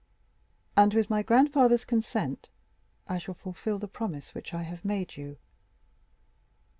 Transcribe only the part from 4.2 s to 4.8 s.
which I